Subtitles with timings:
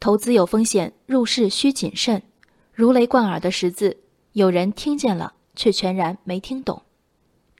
[0.00, 2.22] 投资有风险，入市需谨慎。
[2.72, 3.98] 如雷贯耳的十字，
[4.32, 6.80] 有人听见了，却全然没听懂。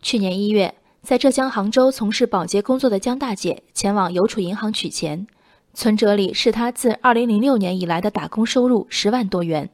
[0.00, 0.72] 去年一月，
[1.02, 5.26] 在浙江杭州从事保洁工作的江大姐前往邮储银行取钱，
[5.74, 9.68] 存折里是她自2006年以来的打工收入十万多元。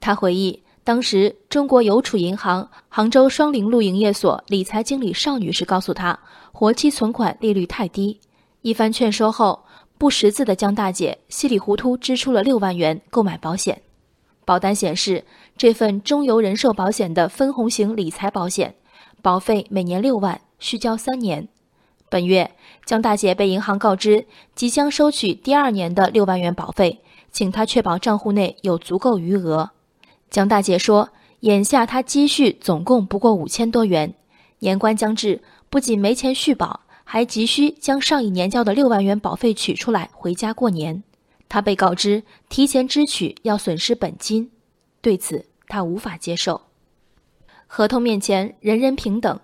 [0.00, 0.64] 她回忆。
[0.84, 6.18] 当时，中国邮储银行杭州双林路营业所理财经理邵女士告诉她，
[6.50, 8.18] 活期存款利率太低。
[8.62, 9.64] 一番劝说后，
[10.02, 13.82] 不识字的江大姐稀里糊涂支出了六万元购买保险。
[14.44, 15.24] 保单显示，
[15.56, 18.74] 这份中邮人寿保险的分红型理财保险，
[19.22, 21.46] 保费每年六万，需交三年。
[22.08, 22.50] 本月，
[22.84, 26.98] 江大姐被银行告知即将收取第二年的六万元保费，
[27.30, 29.70] 请她确保账户内有足够余额。
[30.28, 31.10] 江大姐说
[31.46, 34.12] ：“眼下她积蓄总共不过五千多元，
[34.58, 36.80] 年关将至，不仅没钱续保，
[37.12, 41.02] 还急需将上一年交的六万元保费取出来回家过年。
[41.46, 44.50] 他被告知提前支取要损失本金，
[45.02, 46.62] 对此他无法接受。
[47.66, 49.38] 合同面前人人平等，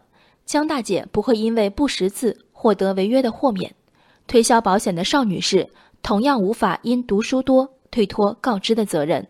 [0.46, 3.74] 江大姐不会因为不识字获得违约的豁免。
[4.26, 5.68] 推销保险的邵女士
[6.02, 9.28] 同样无法因读书多推脱告知的责任。”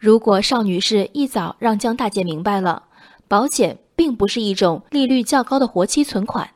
[0.00, 2.84] 如果邵女士一早让江大姐明白了，
[3.28, 6.48] 保险并不是一种利率较高的活期存款，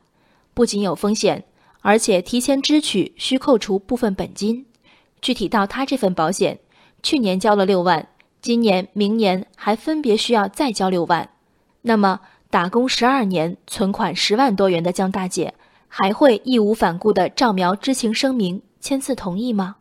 [0.53, 1.45] 不仅有风险，
[1.81, 4.65] 而且提前支取需扣除部分本金。
[5.21, 6.59] 具体到她这份保险，
[7.03, 8.07] 去年交了六万，
[8.41, 11.29] 今年、明年还分别需要再交六万。
[11.83, 15.53] 那么，打工十二年、存款十万多元的江大姐，
[15.87, 19.77] 还会义无反顾地照描知情声明、签字同意吗？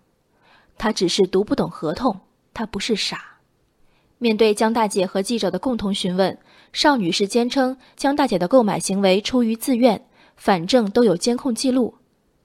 [0.78, 2.20] 她只是读不懂合同，
[2.54, 3.38] 她不是傻。
[4.18, 6.38] 面对江大姐和记者的共同询问，
[6.72, 10.06] 邵女士坚称江大姐的购买行为出于自愿，
[10.40, 11.94] 反正都有监控记录。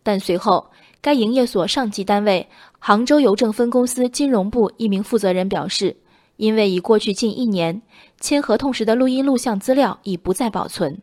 [0.03, 2.45] 但随后，该营业所上级单位
[2.77, 5.95] 杭州邮政分公司金融部一名负责人表示，
[6.35, 7.81] 因为已过去近一年，
[8.19, 11.01] 签合同时的录音录像资料已不再保存。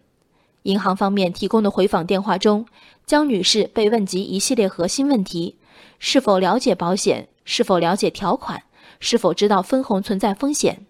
[0.64, 2.66] 银行方面提供的回访电话中，
[3.06, 5.56] 江女士被问及一系列核心问题：
[5.98, 7.26] 是否了解保险？
[7.46, 8.62] 是否了解条款？
[9.00, 10.84] 是否知道分红存在风险？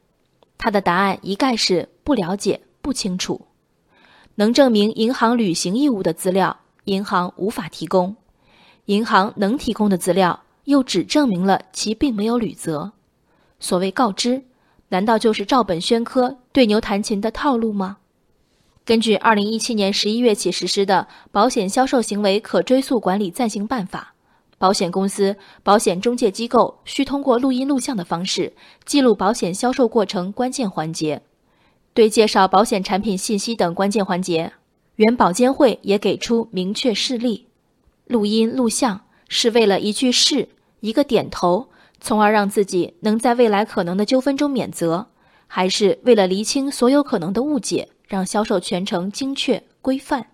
[0.58, 3.40] 他的答案一概是不了解、不清楚。
[4.36, 8.14] 能证明银行履行义务的资料，银行无法提供；
[8.86, 12.92] 银行能提供的资料，又只证明了其并没有履责。
[13.60, 14.44] 所谓告知，
[14.88, 17.98] 难道就是照本宣科、对牛弹琴的套路吗？
[18.84, 24.14] 根据二零一七年十一月起实施的《保险销售行为可追溯管理暂行办法》。
[24.58, 28.52] 保险公司、保险中介机构需通过录音录像的方式
[28.84, 31.22] 记录保险销售过程关键环节，
[31.94, 34.52] 对介绍保险产品信息等关键环节，
[34.96, 37.46] 原保监会也给出明确示例。
[38.06, 40.48] 录音录像是为了一句是、
[40.80, 41.68] 一个点头，
[42.00, 45.08] 从而让自己能在未来可能的纠纷中免责，
[45.46, 50.26] 还是为了厘清所有可能的误解，让销售全程精确规范？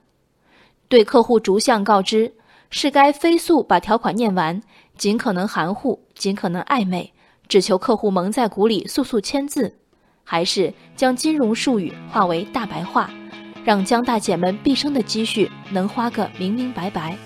[0.88, 2.34] 对客户逐项告知。
[2.70, 4.62] 是该飞速把条款念完，
[4.98, 7.14] 尽可能含糊，尽可能暧昧，
[7.48, 9.78] 只求客户蒙在鼓里速速签字，
[10.31, 13.09] 还是将金融术语化为大白话，
[13.65, 17.16] 让江大姐们毕生的积蓄能花个明明白白？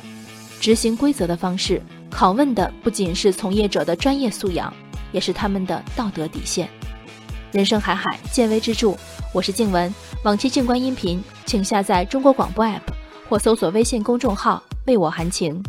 [0.60, 4.72] 执行规则的方式，拷问的不仅是从业者的专业素养，
[5.10, 6.68] 也是他们的道德底线。
[7.50, 8.94] 人生海海，见微知著。
[9.34, 9.92] 我是静文，
[10.22, 12.78] 往期静观音频，请下载中国广播 APP
[13.28, 14.62] 或搜索微信公众号。
[14.86, 15.60] 为我含情。